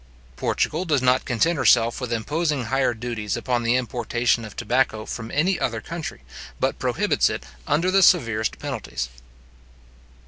[0.35, 5.29] Portugal does not content herself with imposing higher duties upon the importation of tobacco from
[5.29, 6.23] any other country,
[6.59, 9.09] but prohibits it under the severest penalties.